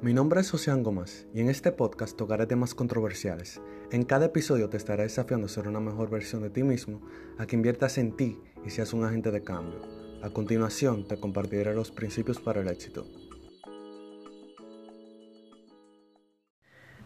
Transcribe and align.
Mi 0.00 0.14
nombre 0.14 0.42
es 0.42 0.54
Ocean 0.54 0.84
Gómez 0.84 1.26
y 1.34 1.40
en 1.40 1.50
este 1.50 1.72
podcast 1.72 2.16
tocaré 2.16 2.46
temas 2.46 2.72
controversiales. 2.72 3.60
En 3.90 4.04
cada 4.04 4.26
episodio 4.26 4.68
te 4.68 4.76
estaré 4.76 5.02
desafiando 5.02 5.46
a 5.46 5.48
ser 5.48 5.66
una 5.66 5.80
mejor 5.80 6.08
versión 6.08 6.40
de 6.42 6.50
ti 6.50 6.62
mismo, 6.62 7.02
a 7.36 7.46
que 7.46 7.56
inviertas 7.56 7.98
en 7.98 8.16
ti 8.16 8.38
y 8.64 8.70
seas 8.70 8.92
un 8.92 9.04
agente 9.04 9.32
de 9.32 9.42
cambio. 9.42 9.80
A 10.22 10.30
continuación 10.30 11.08
te 11.08 11.18
compartiré 11.18 11.74
los 11.74 11.90
principios 11.90 12.38
para 12.38 12.60
el 12.60 12.68
éxito. 12.68 13.08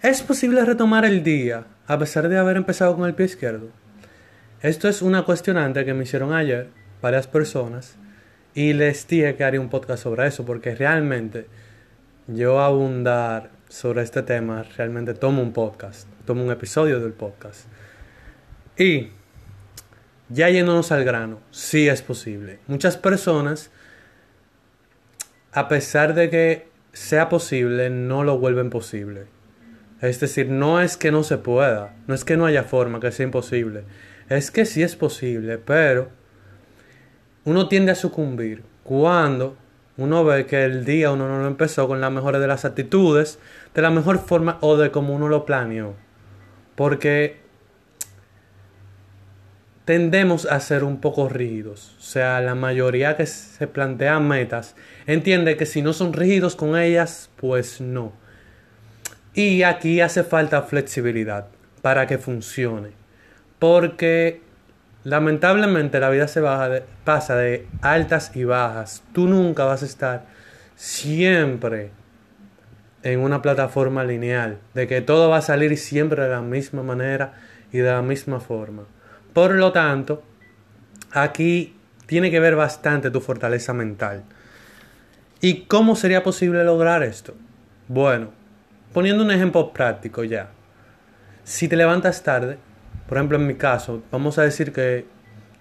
¿Es 0.03 0.21
posible 0.21 0.63
retomar 0.63 1.07
el 1.07 1.23
día 1.23 1.79
a 1.87 1.99
pesar 1.99 2.29
de 2.29 2.37
haber 2.37 2.59
empezado 2.59 2.95
con 2.95 3.07
el 3.07 3.15
pie 3.15 3.25
izquierdo? 3.25 3.71
Esto 4.61 4.87
es 4.87 5.01
una 5.01 5.25
cuestionante 5.25 5.87
que 5.87 5.95
me 5.95 6.03
hicieron 6.03 6.35
ayer 6.35 6.69
varias 7.01 7.27
personas 7.27 7.97
y 8.55 8.75
les 8.75 9.09
dije 9.09 9.35
que 9.35 9.45
haría 9.45 9.63
un 9.63 9.71
podcast 9.71 10.03
sobre 10.03 10.27
eso 10.27 10.45
porque 10.45 10.75
realmente 10.75 11.47
yo 12.35 12.61
abundar 12.61 13.51
sobre 13.69 14.03
este 14.03 14.23
tema, 14.23 14.65
realmente 14.77 15.15
tomo 15.15 15.43
un 15.43 15.53
podcast, 15.53 16.07
tomo 16.27 16.45
un 16.45 16.51
episodio 16.51 17.01
del 17.01 17.13
podcast. 17.13 17.67
Y 18.77 19.11
ya 20.29 20.49
yéndonos 20.49 20.93
al 20.93 21.05
grano, 21.05 21.41
sí 21.51 21.89
es 21.89 22.03
posible. 22.03 22.59
Muchas 22.67 22.97
personas, 22.97 23.71
a 25.53 25.69
pesar 25.69 26.15
de 26.15 26.31
que 26.31 26.69
sea 26.93 27.29
posible, 27.29 27.91
no 27.91 28.25
lo 28.25 28.39
vuelven 28.39 28.71
posible. 28.71 29.27
Es 30.01 30.21
decir, 30.21 30.49
no 30.49 30.81
es 30.81 30.97
que 30.97 31.13
no 31.13 31.23
se 31.23 31.39
pueda, 31.39 31.95
no 32.07 32.15
es 32.15 32.25
que 32.25 32.37
no 32.37 32.47
haya 32.47 32.65
forma, 32.65 33.01
que 33.01 33.13
sea 33.13 33.25
imposible. 33.25 33.85
Es 34.29 34.51
que 34.51 34.67
sí 34.67 34.83
es 34.83 34.97
posible, 34.97 35.59
pero 35.59 36.11
uno 37.45 37.69
tiende 37.69 37.93
a 37.93 37.97
sucumbir 37.97 38.65
cuando 38.83 39.57
uno 39.97 40.25
ve 40.25 40.47
que 40.47 40.65
el 40.65 40.85
día 40.85 41.11
uno 41.11 41.29
no 41.29 41.41
lo 41.41 41.47
empezó 41.47 41.87
con 41.87 42.01
la 42.01 42.11
mejor 42.11 42.39
de 42.39 42.47
las 42.47 42.65
actitudes, 42.65 43.39
de 43.75 43.83
la 43.83 43.91
mejor 43.91 44.19
forma 44.19 44.59
o 44.61 44.77
de 44.77 44.91
como 44.91 45.15
uno 45.15 45.29
lo 45.29 45.45
planeó. 45.45 45.95
Porque 46.75 47.43
tendemos 49.85 50.47
a 50.47 50.61
ser 50.61 50.85
un 50.85 51.01
poco 51.01 51.29
rígidos. 51.29 51.97
O 51.99 52.03
sea, 52.03 52.41
la 52.41 52.55
mayoría 52.55 53.17
que 53.17 53.27
se 53.27 53.67
plantean 53.67 54.27
metas 54.27 54.75
entiende 55.07 55.57
que 55.57 55.67
si 55.67 55.83
no 55.83 55.93
son 55.93 56.13
rígidos 56.13 56.57
con 56.57 56.77
ellas, 56.77 57.31
pues 57.37 57.81
no. 57.81 58.13
Y 59.35 59.63
aquí 59.63 60.01
hace 60.01 60.25
falta 60.25 60.63
flexibilidad 60.63 61.49
para 61.83 62.07
que 62.07 62.19
funcione. 62.19 62.91
Porque 63.59 64.41
Lamentablemente 65.05 65.99
la 65.99 66.11
vida 66.11 66.29
se 66.29 66.43
pasa 67.05 67.37
de 67.37 67.67
altas 67.81 68.31
y 68.35 68.45
bajas. 68.45 69.03
Tú 69.13 69.27
nunca 69.27 69.65
vas 69.65 69.83
a 69.83 69.87
estar 69.87 70.27
siempre 70.77 71.91
en 73.03 73.21
una 73.21 73.43
plataforma 73.43 74.05
lineal, 74.05 74.59
de 74.75 74.87
que 74.87 75.01
todo 75.01 75.29
va 75.29 75.39
a 75.39 75.43
salir 75.43 75.77
siempre 75.77 76.23
de 76.23 76.29
la 76.29 76.41
misma 76.41 76.83
manera 76.83 77.35
y 77.73 77.79
de 77.79 77.91
la 77.91 78.03
misma 78.03 78.39
forma. 78.39 78.85
Por 79.33 79.55
lo 79.55 79.73
tanto, 79.73 80.23
aquí 81.11 81.77
tiene 82.07 82.31
que 82.31 82.39
ver 82.39 82.55
bastante 82.55 83.11
tu 83.11 83.21
fortaleza 83.21 83.73
mental. 83.73 84.23
¿Y 85.41 85.63
cómo 85.63 85.97
sería 85.97 86.23
posible 86.23 86.63
lograr 86.63 87.03
esto? 87.03 87.35
Bueno, 87.89 88.31
poniendo 88.93 89.25
un 89.25 89.33
ejemplo 89.33 89.73
práctico 89.73 90.23
ya. 90.23 90.51
Si 91.43 91.67
te 91.67 91.75
levantas 91.75 92.23
tarde, 92.23 92.59
por 93.13 93.19
ejemplo, 93.19 93.37
en 93.37 93.47
mi 93.47 93.57
caso, 93.57 94.03
vamos 94.11 94.39
a 94.39 94.43
decir 94.43 94.73
que 94.73 95.05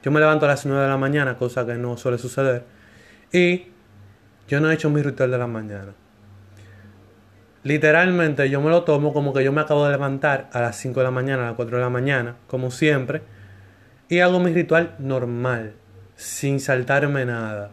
yo 0.01 0.09
me 0.09 0.21
levanto 0.21 0.45
a 0.45 0.47
las 0.47 0.65
9 0.65 0.83
de 0.83 0.87
la 0.87 0.95
mañana, 0.95 1.35
cosa 1.35 1.65
que 1.65 1.73
no 1.73 1.97
suele 1.97 2.17
suceder, 2.17 2.63
y 3.29 3.65
yo 4.47 4.61
no 4.61 4.71
he 4.71 4.73
hecho 4.73 4.89
mi 4.89 5.01
ritual 5.01 5.31
de 5.31 5.37
la 5.37 5.47
mañana. 5.47 5.91
Literalmente 7.63 8.49
yo 8.49 8.61
me 8.61 8.69
lo 8.69 8.83
tomo 8.83 9.11
como 9.11 9.33
que 9.33 9.43
yo 9.43 9.51
me 9.51 9.59
acabo 9.59 9.83
de 9.83 9.91
levantar 9.91 10.49
a 10.53 10.61
las 10.61 10.77
5 10.77 11.01
de 11.01 11.03
la 11.03 11.11
mañana, 11.11 11.43
a 11.43 11.45
las 11.47 11.55
4 11.55 11.75
de 11.75 11.83
la 11.83 11.89
mañana, 11.89 12.37
como 12.47 12.71
siempre, 12.71 13.21
y 14.07 14.19
hago 14.19 14.39
mi 14.39 14.53
ritual 14.53 14.95
normal, 14.99 15.73
sin 16.15 16.61
saltarme 16.61 17.25
nada. 17.25 17.71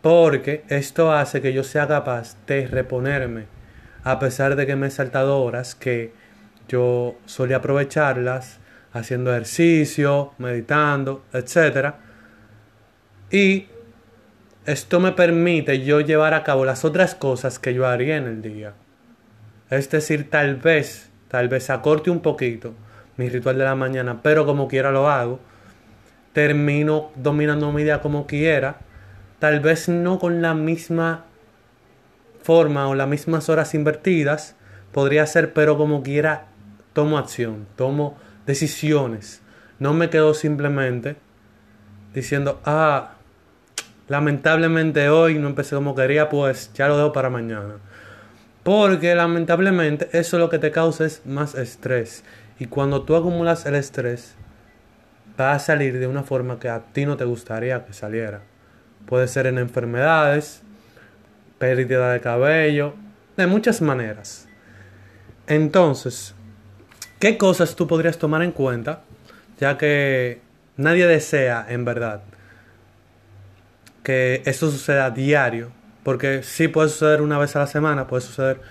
Porque 0.00 0.64
esto 0.70 1.12
hace 1.12 1.42
que 1.42 1.52
yo 1.52 1.64
sea 1.64 1.86
capaz 1.86 2.34
de 2.46 2.66
reponerme, 2.66 3.44
a 4.04 4.18
pesar 4.18 4.56
de 4.56 4.66
que 4.66 4.74
me 4.74 4.86
he 4.86 4.90
saltado 4.90 5.38
horas 5.42 5.74
que 5.74 6.14
yo 6.66 7.18
solía 7.26 7.58
aprovecharlas 7.58 8.59
haciendo 8.92 9.30
ejercicio, 9.30 10.32
meditando, 10.38 11.24
etc. 11.32 11.94
Y 13.30 13.66
esto 14.66 15.00
me 15.00 15.12
permite 15.12 15.84
yo 15.84 16.00
llevar 16.00 16.34
a 16.34 16.42
cabo 16.42 16.64
las 16.64 16.84
otras 16.84 17.14
cosas 17.14 17.58
que 17.58 17.74
yo 17.74 17.86
haría 17.86 18.16
en 18.16 18.26
el 18.26 18.42
día. 18.42 18.74
Es 19.70 19.88
decir, 19.90 20.28
tal 20.30 20.56
vez, 20.56 21.10
tal 21.28 21.48
vez 21.48 21.70
acorte 21.70 22.10
un 22.10 22.20
poquito 22.20 22.74
mi 23.16 23.28
ritual 23.28 23.58
de 23.58 23.64
la 23.64 23.74
mañana, 23.74 24.20
pero 24.22 24.46
como 24.46 24.66
quiera 24.66 24.90
lo 24.90 25.08
hago. 25.08 25.40
Termino 26.32 27.10
dominando 27.16 27.70
mi 27.72 27.84
día 27.84 28.00
como 28.00 28.26
quiera. 28.26 28.78
Tal 29.38 29.60
vez 29.60 29.88
no 29.88 30.18
con 30.18 30.42
la 30.42 30.54
misma 30.54 31.24
forma 32.42 32.88
o 32.88 32.94
las 32.94 33.08
mismas 33.08 33.48
horas 33.48 33.74
invertidas. 33.74 34.56
Podría 34.92 35.26
ser, 35.26 35.52
pero 35.52 35.76
como 35.76 36.02
quiera 36.02 36.46
tomo 36.92 37.18
acción, 37.18 37.66
tomo 37.76 38.16
decisiones. 38.50 39.40
No 39.78 39.94
me 39.94 40.10
quedo 40.10 40.34
simplemente 40.34 41.16
diciendo, 42.12 42.60
ah, 42.64 43.12
lamentablemente 44.08 45.08
hoy 45.08 45.38
no 45.38 45.46
empecé 45.46 45.76
como 45.76 45.94
quería, 45.94 46.28
pues 46.28 46.72
ya 46.74 46.88
lo 46.88 46.96
dejo 46.96 47.12
para 47.12 47.30
mañana. 47.30 47.76
Porque 48.64 49.14
lamentablemente 49.14 50.08
eso 50.12 50.36
lo 50.38 50.50
que 50.50 50.58
te 50.58 50.72
causa 50.72 51.06
es 51.06 51.22
más 51.24 51.54
estrés. 51.54 52.24
Y 52.58 52.66
cuando 52.66 53.02
tú 53.04 53.14
acumulas 53.14 53.64
el 53.66 53.76
estrés, 53.76 54.34
va 55.40 55.52
a 55.52 55.58
salir 55.60 55.98
de 55.98 56.08
una 56.08 56.24
forma 56.24 56.58
que 56.58 56.68
a 56.68 56.80
ti 56.92 57.06
no 57.06 57.16
te 57.16 57.24
gustaría 57.24 57.84
que 57.86 57.92
saliera. 57.92 58.42
Puede 59.06 59.28
ser 59.28 59.46
en 59.46 59.58
enfermedades, 59.58 60.62
pérdida 61.58 62.12
de 62.12 62.20
cabello, 62.20 62.94
de 63.36 63.46
muchas 63.46 63.80
maneras. 63.80 64.48
Entonces, 65.46 66.34
¿Qué 67.20 67.36
cosas 67.36 67.76
tú 67.76 67.86
podrías 67.86 68.16
tomar 68.16 68.42
en 68.42 68.50
cuenta? 68.50 69.02
Ya 69.58 69.76
que 69.76 70.40
nadie 70.78 71.06
desea, 71.06 71.66
en 71.68 71.84
verdad, 71.84 72.22
que 74.02 74.42
esto 74.46 74.70
suceda 74.70 75.10
diario. 75.10 75.70
Porque 76.02 76.42
sí 76.42 76.68
puede 76.68 76.88
suceder 76.88 77.20
una 77.20 77.38
vez 77.38 77.54
a 77.56 77.58
la 77.58 77.66
semana, 77.66 78.06
puede 78.06 78.22
suceder 78.22 78.62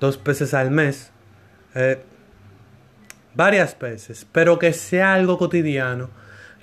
dos 0.00 0.22
veces 0.24 0.54
al 0.54 0.72
mes, 0.72 1.12
eh, 1.76 2.02
varias 3.36 3.78
veces, 3.78 4.26
pero 4.32 4.58
que 4.58 4.72
sea 4.72 5.14
algo 5.14 5.38
cotidiano 5.38 6.10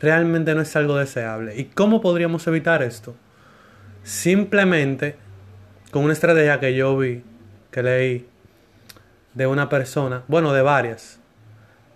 realmente 0.02 0.54
no 0.54 0.62
es 0.62 0.76
algo 0.76 0.98
deseable. 0.98 1.56
¿Y 1.56 1.66
cómo 1.66 2.02
podríamos 2.02 2.46
evitar 2.48 2.84
esto? 2.84 3.16
Simplemente 4.04 5.16
con 5.92 6.04
una 6.04 6.12
estrategia 6.12 6.60
que 6.60 6.76
yo 6.76 6.98
vi, 6.98 7.24
que 7.72 7.84
leí 7.84 8.28
de 9.34 9.48
una 9.48 9.70
persona, 9.70 10.24
bueno, 10.28 10.52
de 10.52 10.62
varias, 10.62 11.21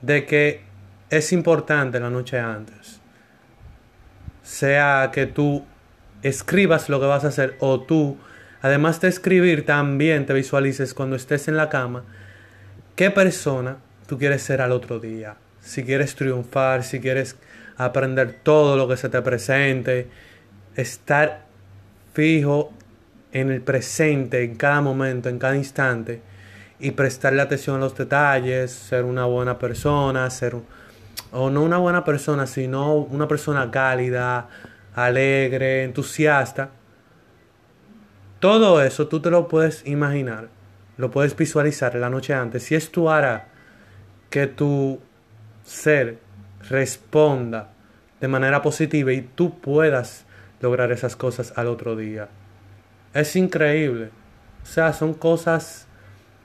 de 0.06 0.26
que 0.26 0.62
es 1.10 1.34
importante 1.34 2.00
la 2.00 2.10
noche 2.10 2.40
antes. 2.40 3.02
Sea 4.44 5.10
que 5.12 5.26
tú 5.26 5.66
escribas 6.22 6.90
lo 6.90 7.00
que 7.00 7.08
vas 7.08 7.24
a 7.24 7.30
hacer 7.30 7.56
o 7.60 7.82
tú, 7.82 8.18
además 8.62 9.02
de 9.02 9.08
escribir, 9.08 9.66
también 9.66 10.26
te 10.26 10.34
visualices 10.34 10.94
cuando 10.94 11.16
estés 11.16 11.48
en 11.48 11.58
la 11.58 11.70
cama 11.70 12.04
qué 12.96 13.12
persona 13.12 13.78
tú 14.08 14.18
quieres 14.18 14.44
ser 14.44 14.62
al 14.62 14.72
otro 14.72 15.00
día. 15.00 15.36
Si 15.60 15.84
quieres 15.84 16.16
triunfar, 16.16 16.84
si 16.84 17.00
quieres 17.00 17.38
aprender 17.78 18.40
todo 18.44 18.78
lo 18.78 18.88
que 18.88 18.98
se 18.98 19.10
te 19.10 19.22
presente, 19.24 20.08
estar 20.76 21.46
fijo 22.14 22.72
en 23.32 23.52
el 23.52 23.62
presente, 23.62 24.44
en 24.44 24.56
cada 24.56 24.82
momento, 24.82 25.30
en 25.30 25.40
cada 25.40 25.58
instante 25.58 26.22
y 26.80 26.92
prestarle 26.92 27.42
atención 27.42 27.78
a 27.78 27.80
los 27.80 27.96
detalles, 27.96 28.72
ser 28.72 29.04
una 29.04 29.26
buena 29.26 29.58
persona, 29.58 30.30
ser, 30.30 30.56
o 31.32 31.50
no 31.50 31.64
una 31.64 31.78
buena 31.78 32.04
persona, 32.04 32.48
sino 32.48 32.96
una 32.96 33.28
persona 33.28 33.72
cálida, 33.72 34.48
alegre, 34.94 35.84
entusiasta. 35.84 36.70
Todo 38.40 38.82
eso 38.82 39.08
tú 39.08 39.22
te 39.22 39.32
lo 39.32 39.48
puedes 39.48 39.86
imaginar, 39.88 40.50
lo 40.98 41.12
puedes 41.12 41.36
visualizar 41.36 41.96
la 41.96 42.10
noche 42.10 42.34
antes. 42.34 42.64
Si 42.64 42.76
esto 42.76 43.10
hará 43.10 43.48
que 44.30 44.48
tu 44.48 45.00
ser 45.64 46.20
responda 46.70 47.70
de 48.20 48.28
manera 48.28 48.62
positiva 48.62 49.14
y 49.14 49.22
tú 49.22 49.60
puedas 49.60 50.26
lograr 50.62 50.92
esas 50.92 51.16
cosas 51.16 51.54
al 51.56 51.68
otro 51.68 51.96
día. 51.96 52.28
Es 53.14 53.36
increíble. 53.36 54.10
O 54.64 54.66
sea, 54.66 54.94
son 54.94 55.14
cosas 55.14 55.88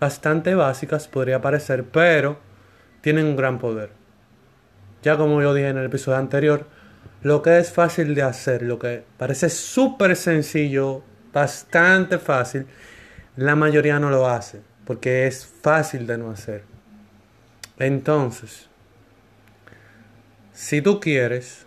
bastante 0.00 0.55
básicas 0.55 1.06
podría 1.06 1.41
parecer, 1.41 1.85
pero 1.85 2.38
tienen 3.02 3.26
un 3.26 3.37
gran 3.37 3.58
poder. 3.58 3.91
Ya 5.02 5.17
como 5.17 5.41
yo 5.41 5.55
dije 5.55 5.69
en 5.69 5.79
el 5.79 5.87
episodio 5.87 6.19
anterior, 6.19 6.67
lo 7.23 7.43
que 7.43 7.58
es 7.58 7.70
fácil 7.70 8.14
de 8.14 8.23
hacer, 8.23 8.62
lo 8.62 8.79
que 8.79 9.05
parece 9.19 9.50
súper 9.50 10.17
sencillo, 10.17 11.02
bastante 11.32 12.19
fácil, 12.19 12.67
la 13.37 13.55
mayoría 13.55 13.99
no 13.99 14.11
lo 14.11 14.26
hace, 14.29 14.61
porque 14.85 15.26
es 15.26 15.47
fácil 15.47 16.06
de 16.06 16.19
no 16.19 16.31
hacer. 16.31 16.64
Entonces, 17.79 18.69
si 20.53 20.82
tú 20.82 21.00
quieres, 21.00 21.67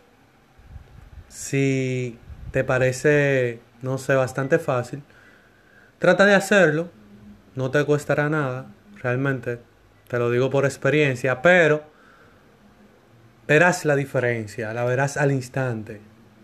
si 1.28 2.20
te 2.52 2.64
parece, 2.64 3.60
no 3.82 3.98
sé, 3.98 4.14
bastante 4.14 4.60
fácil, 4.60 5.02
trata 5.98 6.26
de 6.26 6.36
hacerlo, 6.36 6.90
no 7.56 7.72
te 7.72 7.86
costará 7.86 8.30
nada, 8.30 8.68
realmente, 9.02 9.60
te 10.08 10.20
lo 10.20 10.30
digo 10.30 10.50
por 10.50 10.66
experiencia, 10.66 11.42
pero 11.42 11.84
verás 13.48 13.86
la 13.86 13.96
diferencia, 13.96 14.74
la 14.74 14.86
verás 14.86 15.18
al 15.18 15.32
instante, 15.32 16.02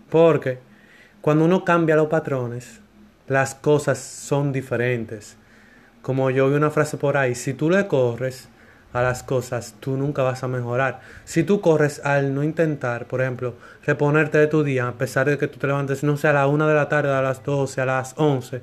porque 0.09 0.59
cuando 1.21 1.45
uno 1.45 1.65
cambia 1.65 1.95
los 1.95 2.07
patrones, 2.07 2.81
las 3.27 3.55
cosas 3.55 3.99
son 3.99 4.51
diferentes. 4.51 5.37
Como 6.01 6.29
yo 6.31 6.49
vi 6.49 6.55
una 6.55 6.71
frase 6.71 6.97
por 6.97 7.17
ahí, 7.17 7.35
si 7.35 7.53
tú 7.53 7.69
le 7.69 7.87
corres, 7.87 8.49
a 8.93 9.03
las 9.03 9.23
cosas, 9.23 9.75
tú 9.79 9.97
nunca 9.97 10.23
vas 10.23 10.43
a 10.43 10.47
mejorar. 10.47 11.01
Si 11.25 11.43
tú 11.43 11.61
corres 11.61 12.03
al 12.03 12.33
no 12.33 12.43
intentar, 12.43 13.05
por 13.05 13.21
ejemplo, 13.21 13.55
reponerte 13.85 14.37
de 14.37 14.47
tu 14.47 14.63
día, 14.63 14.87
a 14.87 14.93
pesar 14.93 15.29
de 15.29 15.37
que 15.37 15.47
tú 15.47 15.59
te 15.59 15.67
levantes, 15.67 16.03
no 16.03 16.17
sé, 16.17 16.27
a 16.27 16.33
la 16.33 16.47
una 16.47 16.67
de 16.67 16.73
la 16.73 16.89
tarde, 16.89 17.13
a 17.13 17.21
las 17.21 17.43
12, 17.43 17.81
a 17.81 17.85
las 17.85 18.13
11, 18.17 18.61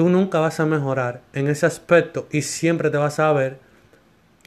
tú 0.00 0.08
nunca 0.08 0.38
vas 0.38 0.58
a 0.60 0.64
mejorar 0.64 1.20
en 1.34 1.46
ese 1.48 1.66
aspecto 1.66 2.26
y 2.30 2.40
siempre 2.40 2.88
te 2.88 2.96
vas 2.96 3.20
a 3.20 3.30
ver 3.34 3.58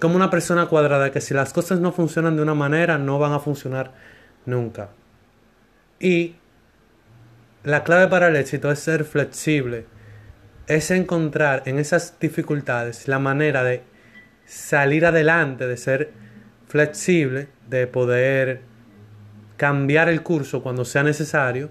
como 0.02 0.16
una 0.16 0.32
persona 0.32 0.66
cuadrada, 0.66 1.12
que 1.12 1.22
si 1.22 1.36
las 1.36 1.54
cosas 1.54 1.80
no 1.80 1.92
funcionan 1.92 2.36
de 2.36 2.42
una 2.42 2.56
manera, 2.56 2.98
no 2.98 3.20
van 3.20 3.34
a 3.34 3.40
funcionar 3.40 3.92
nunca. 4.48 4.90
Y 6.00 6.38
la 7.64 7.84
clave 7.84 8.08
para 8.08 8.30
el 8.30 8.36
éxito 8.36 8.72
es 8.72 8.80
ser 8.80 9.04
flexible, 9.04 9.86
es 10.66 10.90
encontrar 10.90 11.62
en 11.68 11.78
esas 11.78 12.20
dificultades 12.20 13.08
la 13.08 13.20
manera 13.20 13.64
de 13.64 13.84
salir 14.48 15.06
adelante, 15.06 15.68
de 15.68 15.78
ser 15.78 16.14
flexible, 16.68 17.48
de 17.70 17.86
poder 17.86 18.62
cambiar 19.58 20.10
el 20.10 20.24
curso 20.24 20.64
cuando 20.64 20.84
sea 20.84 21.04
necesario 21.04 21.70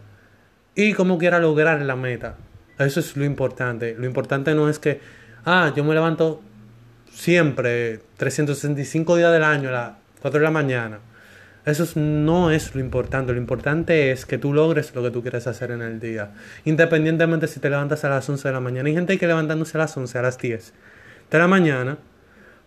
y 0.77 0.93
como 0.93 1.19
quiera 1.19 1.41
lograr 1.41 1.83
la 1.83 1.97
meta. 1.97 2.37
Eso 2.85 3.01
es 3.01 3.17
lo 3.17 3.25
importante. 3.25 3.95
Lo 3.99 4.07
importante 4.07 4.55
no 4.55 4.69
es 4.69 4.79
que, 4.79 5.01
ah, 5.45 5.73
yo 5.75 5.85
me 5.85 5.95
levanto 5.95 6.43
siempre 7.13 8.01
365 8.17 9.17
días 9.17 9.33
del 9.33 9.45
año 9.45 9.69
a 9.69 9.73
las 9.73 9.93
4 10.21 10.41
de 10.41 10.45
la 10.45 10.51
mañana. 10.51 10.99
Eso 11.65 11.87
no 11.99 12.51
es 12.51 12.75
lo 12.75 12.81
importante. 12.81 13.33
Lo 13.33 13.39
importante 13.39 14.11
es 14.11 14.27
que 14.27 14.39
tú 14.39 14.53
logres 14.53 14.95
lo 14.95 15.03
que 15.03 15.11
tú 15.11 15.23
quieres 15.23 15.47
hacer 15.47 15.71
en 15.71 15.83
el 15.83 16.01
día. 16.01 16.33
Independientemente 16.65 17.47
si 17.47 17.61
te 17.61 17.71
levantas 17.71 18.05
a 18.05 18.09
las 18.09 18.29
11 18.29 18.49
de 18.49 18.55
la 18.55 18.61
mañana. 18.61 18.89
Hay 18.89 18.95
gente 18.95 19.19
que 19.19 19.27
levantándose 19.27 19.77
a 19.79 19.81
las 19.81 19.97
11, 19.97 20.19
a 20.19 20.23
las 20.23 20.39
10 20.39 20.73
de 21.31 21.39
la 21.39 21.47
mañana 21.47 21.99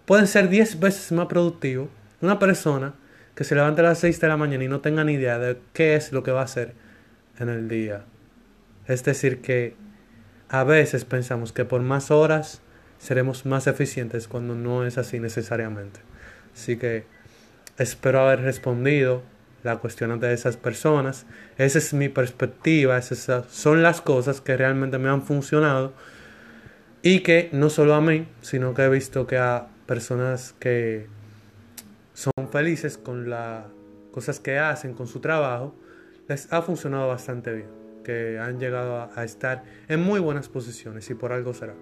pueden 0.05 0.27
ser 0.27 0.49
10 0.49 0.79
veces 0.79 1.11
más 1.11 1.27
productivo 1.27 1.89
una 2.21 2.39
persona 2.39 2.93
que 3.35 3.43
se 3.43 3.53
levante 3.53 3.81
a 3.81 3.85
las 3.85 3.99
6 3.99 4.19
de 4.21 4.27
la 4.27 4.37
mañana 4.37 4.63
y 4.63 4.67
no 4.67 4.79
tenga 4.79 5.03
ni 5.03 5.13
idea 5.13 5.37
de 5.39 5.57
qué 5.73 5.95
es 5.95 6.11
lo 6.11 6.23
que 6.23 6.31
va 6.31 6.41
a 6.41 6.45
hacer 6.45 6.73
en 7.39 7.49
el 7.49 7.67
día. 7.67 8.05
Es 8.87 9.03
decir, 9.03 9.41
que 9.41 9.75
a 10.59 10.63
veces 10.63 11.03
pensamos 11.03 11.51
que 11.51 11.65
por 11.65 11.81
más 11.81 12.11
horas 12.11 12.61
seremos 12.97 13.45
más 13.45 13.67
eficientes 13.67 14.27
cuando 14.27 14.55
no 14.55 14.85
es 14.85 14.97
así 14.97 15.19
necesariamente. 15.19 15.99
Así 16.53 16.77
que 16.77 17.05
espero 17.77 18.21
haber 18.21 18.41
respondido 18.41 19.21
la 19.63 19.77
cuestión 19.77 20.17
de 20.19 20.31
esas 20.31 20.55
personas. 20.55 21.25
Esa 21.57 21.79
es 21.79 21.93
mi 21.93 22.07
perspectiva, 22.07 22.97
esas 22.97 23.45
son 23.49 23.83
las 23.83 23.99
cosas 23.99 24.39
que 24.39 24.55
realmente 24.55 24.97
me 24.97 25.09
han 25.09 25.23
funcionado 25.23 25.93
y 27.01 27.19
que 27.19 27.49
no 27.51 27.69
solo 27.69 27.93
a 27.93 28.01
mí, 28.01 28.27
sino 28.41 28.73
que 28.73 28.83
he 28.83 28.89
visto 28.89 29.27
que 29.27 29.37
a 29.37 29.67
personas 29.85 30.53
que 30.57 31.07
son 32.13 32.31
felices 32.51 32.97
con 32.97 33.29
las 33.29 33.65
cosas 34.11 34.39
que 34.39 34.57
hacen, 34.57 34.93
con 34.93 35.07
su 35.07 35.19
trabajo, 35.19 35.75
les 36.29 36.51
ha 36.53 36.61
funcionado 36.61 37.09
bastante 37.09 37.53
bien, 37.53 37.67
que 38.05 38.39
han 38.39 38.59
llegado 38.59 39.09
a, 39.13 39.23
estar 39.25 39.63
en 39.89 40.01
muy 40.01 40.19
buenas 40.21 40.47
posiciones 40.47 41.09
y 41.09 41.15
por 41.15 41.33
algo 41.33 41.53
será. 41.53 41.73